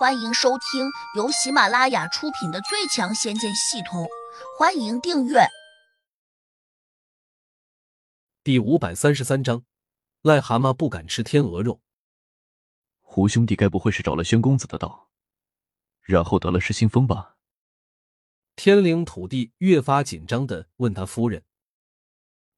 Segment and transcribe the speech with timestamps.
[0.00, 4.04] 欢迎收听由喜马拉雅出品的《最强仙剑系统》，
[4.58, 5.40] 欢迎订阅。
[8.42, 9.62] 第五百三十三章，
[10.22, 11.82] 癞蛤蟆不敢吃天鹅肉。
[13.02, 15.10] 胡兄弟该不会是找了宣公子的道，
[16.00, 17.36] 然后得了失心疯吧？
[18.56, 21.44] 天灵土地越发紧张的问他夫人：“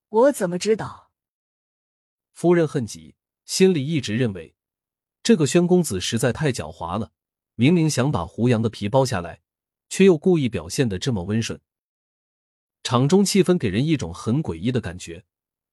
[0.08, 1.10] 我怎么知道？”
[2.30, 4.54] 夫人恨极，心里一直认为
[5.24, 7.10] 这个宣公子实在太狡猾了。
[7.54, 9.40] 明明想把胡杨的皮剥下来，
[9.88, 11.60] 却又故意表现的这么温顺。
[12.82, 15.24] 场中气氛给人一种很诡异的感觉，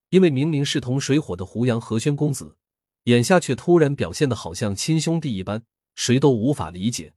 [0.09, 2.57] 因为明明势同水火的胡杨和宣公子，
[3.03, 5.63] 眼下却突然表现的好像亲兄弟一般，
[5.95, 7.13] 谁都无法理解。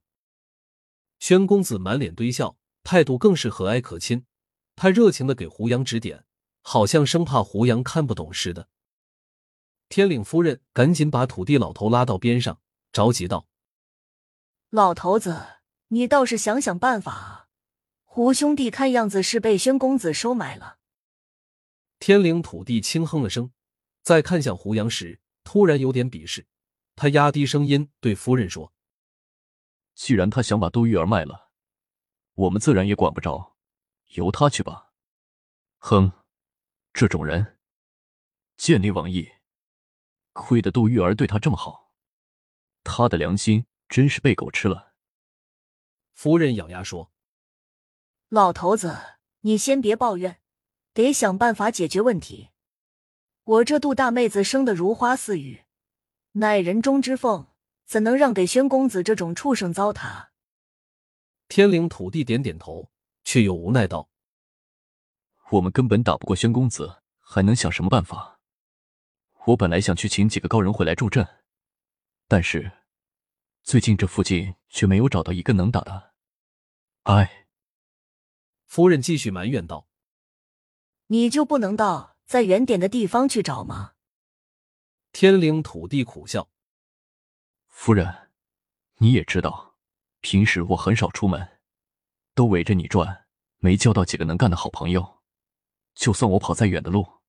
[1.19, 4.25] 宣公子满脸堆笑，态度更是和蔼可亲，
[4.75, 6.25] 他热情的给胡杨指点，
[6.61, 8.69] 好像生怕胡杨看不懂似的。
[9.89, 12.59] 天领夫人赶紧把土地老头拉到边上，
[12.91, 13.47] 着急道。
[14.73, 15.59] 老头子，
[15.89, 17.47] 你倒是想想办法啊。
[18.05, 20.79] 胡兄弟看样子是被宣公子收买了。
[21.99, 23.51] 天灵土地轻哼了声，
[24.01, 26.47] 在看向胡杨时，突然有点鄙视。
[26.95, 28.73] 他压低声音对夫人说
[29.93, 31.51] ：“既然他想把杜玉儿卖了，
[32.33, 33.55] 我们自然也管不着，
[34.15, 34.91] 由他去吧。”
[35.77, 36.11] 哼，
[36.93, 37.59] 这种人，
[38.57, 39.33] 见利忘义。
[40.31, 41.93] 亏得杜玉儿对他这么好，
[42.83, 43.67] 他的良心。
[43.93, 44.95] 真是被狗吃了。
[46.13, 47.11] 夫人咬牙说
[48.27, 50.41] ：“老头子，你先别抱怨，
[50.95, 52.49] 得想办法解决问题。
[53.43, 55.65] 我这杜大妹子生的如花似玉，
[56.31, 57.45] 乃人中之凤，
[57.85, 60.29] 怎能让给宣公子这种畜生糟蹋？”
[61.47, 62.89] 天灵土地点点头，
[63.23, 64.09] 却又无奈道
[65.51, 68.39] ：“我们根本打不过宣公子，还能想什么办法？
[69.45, 71.43] 我本来想去请几个高人回来助阵，
[72.27, 72.71] 但是……”
[73.63, 76.11] 最近这附近却没有找到一个能打的，
[77.03, 77.47] 哎。
[78.65, 79.87] 夫人继续埋怨道
[81.07, 83.93] ：“你就不能到再远点的地方去找吗？”
[85.13, 86.49] 天灵土地苦笑
[87.69, 88.31] ：“夫人，
[88.97, 89.77] 你也知道，
[90.19, 91.59] 平时我很少出门，
[92.35, 93.27] 都围着你转，
[93.59, 95.21] 没交到几个能干的好朋友。
[95.95, 97.21] 就算我跑再远的路，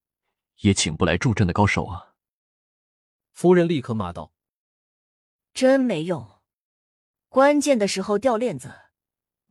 [0.62, 2.14] 也请不来助阵的高手啊。”
[3.32, 4.32] 夫人立刻骂道。
[5.54, 6.40] 真没用，
[7.28, 8.74] 关键的时候掉链子，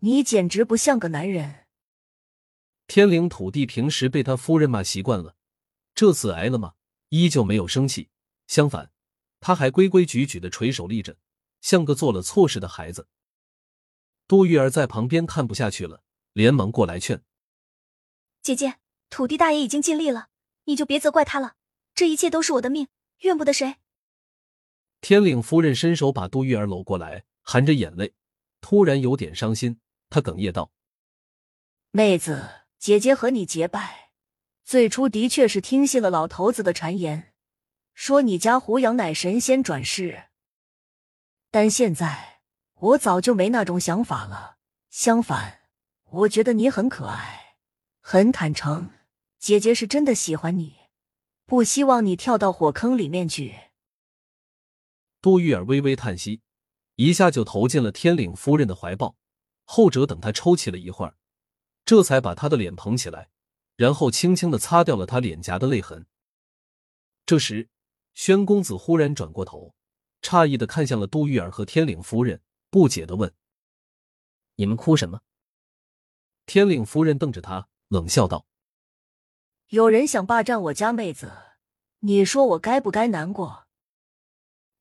[0.02, 1.66] 你简直不像个男人。
[2.88, 5.38] 天灵土地平时被他夫人骂习惯了，
[5.96, 6.74] 这次挨了骂，
[7.08, 8.10] 依旧没有生气，
[8.48, 8.92] 相反，
[9.40, 11.16] 他还规规矩矩的垂手立着，
[11.62, 13.08] 像个做了错事的孩子。
[14.28, 16.04] 杜玉儿在旁边看不下去了，
[16.34, 17.24] 连忙过来劝
[18.44, 18.76] ：“姐姐，
[19.10, 20.28] 土地大爷已经尽力了，
[20.66, 21.56] 你就别责怪他了。
[21.96, 23.78] 这一切都是我的命，怨不得谁。”
[25.04, 28.14] 天领夫人伸手把杜玉儿搂过来，含着眼泪，
[28.62, 29.82] 突然有点伤心。
[30.10, 30.72] 她哽咽道
[31.92, 34.12] ：“妹子，姐姐和你结拜，
[34.64, 37.34] 最初的确是听信了老头子的谗言，
[37.94, 40.28] 说你家胡杨乃神仙转世。
[41.52, 42.40] 但现在
[42.76, 44.56] 我早就没那种想法了。
[44.90, 45.64] 相反，
[46.12, 47.58] 我觉得你很可爱，
[48.00, 48.92] 很坦诚。
[49.38, 50.78] 姐姐是真的喜欢你，
[51.46, 53.54] 不希望你跳到火坑里面去。”
[55.24, 56.42] 杜玉儿微微叹息，
[56.98, 59.16] 一下就投进了天领夫人的怀抱。
[59.64, 61.16] 后者等他抽泣了一会儿，
[61.86, 63.30] 这才把他的脸捧起来，
[63.78, 66.06] 然后轻轻的擦掉了他脸颊的泪痕。
[67.26, 67.70] 这时，
[68.14, 69.74] 宣公子忽然转过头，
[70.22, 73.34] 诧异的看向了杜玉儿和天领夫人，不解的问
[74.56, 75.22] ：“你们哭什么？”
[76.46, 78.46] 天领夫人瞪着他，冷笑道
[79.72, 81.32] ：“有人想霸占我家妹子，
[82.00, 83.63] 你说我该不该难过？”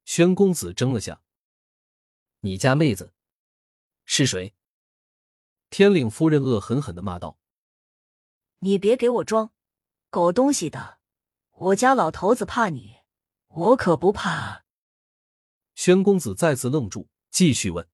[0.05, 1.23] 宣公子怔了下，
[2.41, 3.15] 你家妹子
[4.05, 4.55] 是谁？
[5.71, 7.39] 天领夫人恶狠狠的骂道
[8.59, 9.53] ：“你别给我装，
[10.11, 10.99] 狗东西的！
[11.53, 12.97] 我家老头子怕你，
[13.47, 14.65] 我可不怕。”
[15.77, 17.89] 宣公子再次愣住，继续问：“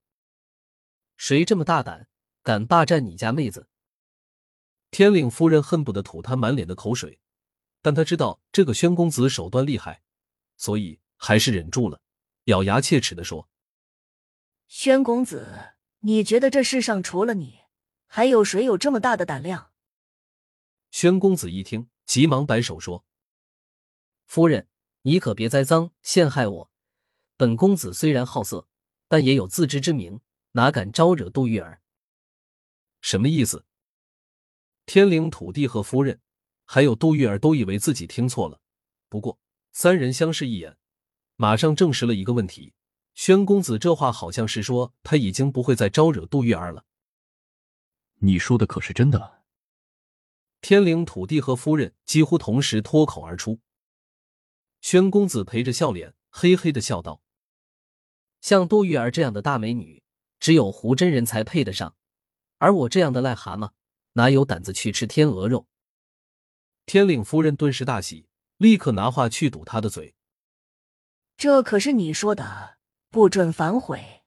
[1.17, 2.09] 谁这么大胆，
[2.43, 3.69] 敢霸占你家妹子？”
[4.91, 7.21] 天领夫人恨不得吐他满脸的口水，
[7.83, 10.03] 但他知道这个宣公子手段厉害，
[10.57, 10.99] 所以。
[11.21, 12.01] 还是忍住了，
[12.49, 13.47] 咬牙切齿的说
[14.69, 17.61] ：“宣公子，你觉得这世上除了你，
[18.07, 19.73] 还有谁有这么大的胆量？”
[20.91, 23.05] 宣公子一听，急忙摆手说
[24.25, 24.67] ：“夫人，
[25.03, 26.71] 你可别栽赃陷害我。
[27.37, 28.67] 本公子虽然好色，
[29.09, 30.23] 但也有自知之明，
[30.53, 31.83] 哪敢招惹杜玉儿？”
[33.03, 33.67] 什么意思？
[34.87, 36.23] 天灵土地和夫人，
[36.65, 38.63] 还有杜玉儿都以为自己听错了，
[39.11, 39.39] 不过
[39.71, 40.79] 三人相视一眼。
[41.41, 42.75] 马上证实了一个问题：
[43.15, 46.85] 宣公子这话好像是说他已经不会再招惹杜玉儿了。
[48.17, 49.45] 你说的可是真的？
[50.61, 53.61] 天灵土地和夫人几乎同时脱口而出。
[54.81, 57.23] 宣公子陪着笑脸，嘿嘿的笑道
[58.43, 60.03] ：“像杜玉儿这样的大美女，
[60.41, 61.95] 只有胡真人才配得上，
[62.59, 63.71] 而我这样的癞蛤蟆，
[64.15, 65.69] 哪有胆子去吃天鹅肉？”
[66.85, 68.27] 天领夫人顿时大喜，
[68.57, 70.17] 立刻拿话去堵他的嘴
[71.39, 72.79] ：“这可是你说的，
[73.11, 74.25] 不准反悔。”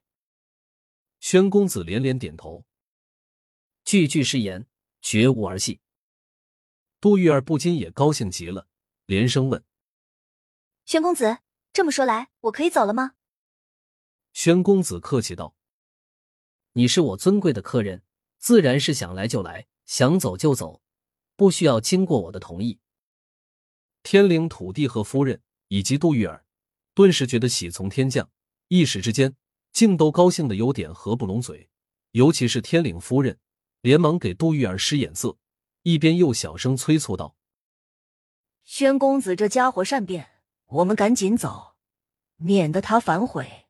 [1.20, 2.64] 宣公子连连点头，
[3.84, 4.66] 句句是言，
[5.02, 5.82] 绝无儿戏。
[7.00, 8.66] 杜玉儿不禁也高兴极了，
[9.04, 9.62] 连声问。
[10.86, 11.40] 宣公子，
[11.74, 13.12] 这么说来，我可以走了吗？
[14.32, 15.54] 宣公子客气道
[16.72, 18.02] ：“你是我尊贵的客人，
[18.38, 20.80] 自然是想来就来，想走就走，
[21.36, 22.80] 不需要经过我的同意。”
[24.02, 26.46] 天灵土地和夫人以及杜玉儿
[26.94, 28.30] 顿时觉得喜从天降，
[28.68, 29.34] 一时之间
[29.72, 31.68] 竟都高兴的有点合不拢嘴。
[32.10, 33.38] 尤其是天领夫人，
[33.80, 35.38] 连忙给杜玉儿使眼色，
[35.82, 37.36] 一边又小声催促道
[38.64, 40.28] ：“宣公子这家伙善变。”
[40.72, 41.74] 我们赶紧走，
[42.36, 43.66] 免得他反悔。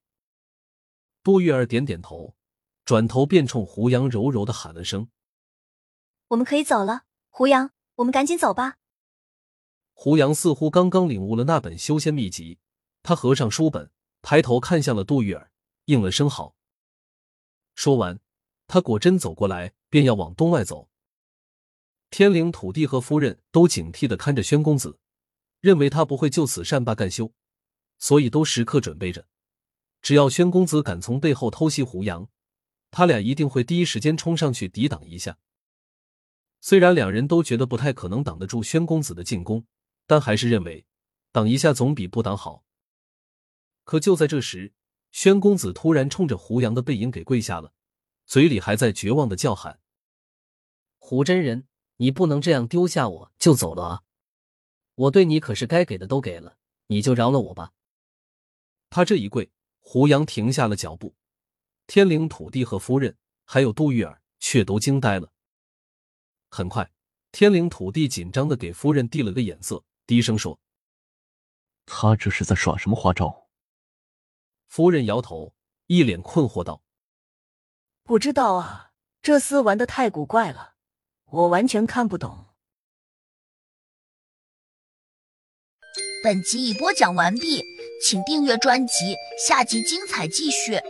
[1.25, 2.37] 杜玉儿点点头，
[2.85, 5.09] 转头便冲胡杨柔柔的喊了声
[6.29, 8.77] ：“我们可以走了。”胡杨，我们赶紧走吧。
[9.95, 12.61] 胡杨似乎刚刚领悟了那本修仙秘籍，
[13.03, 13.91] 他合上书本，
[14.23, 15.51] 抬头看向了杜玉儿，
[15.87, 16.57] 应了声好。
[17.75, 18.21] 说完，
[18.67, 20.89] 他果真走过来，便要往东外走。
[22.11, 24.99] 天灵土地和夫人都警惕的看着宣公子。
[25.61, 27.33] 认为他不会就此善罢甘休，
[27.97, 29.29] 所以都时刻准备着，
[30.01, 32.29] 只要宣公子敢从背后偷袭胡杨，
[32.91, 35.39] 他俩一定会第一时间冲上去抵挡一下。
[36.61, 39.65] 虽然两人都觉得不太可能挡得住宣公子的进攻，
[40.05, 40.85] 但还是认为
[41.31, 42.65] 挡一下总比不挡好。
[43.93, 44.73] 可就在这时，
[45.11, 47.75] 宣公子突然冲着胡杨的背影给跪下了，
[48.25, 49.81] 嘴里还在绝望的叫喊
[50.97, 51.69] ：“胡真人，
[51.99, 54.03] 你不能这样丢下我就走了啊！”
[54.97, 56.57] 我对你可是该给的都给了，
[56.87, 57.73] 你就饶了我吧。
[58.89, 61.15] 他这一跪，胡杨停下了脚步，
[61.87, 65.31] 天灵土地和夫人还有杜玉儿却都惊呆了。
[66.49, 66.91] 很快，
[67.31, 70.59] 天灵土地紧张的给夫人递了个眼色，低声说
[71.85, 73.41] ：“他这是在耍什么花招？”
[74.73, 75.53] 夫人摇头，
[75.87, 76.83] 一脸困惑道
[78.05, 80.77] ：“不知道啊，这厮玩的太古怪了，
[81.27, 82.47] 我完全看不懂。”
[86.25, 87.63] 本集已播讲完毕，
[88.03, 89.15] 请订阅专辑，
[89.47, 90.81] 下集精彩继续。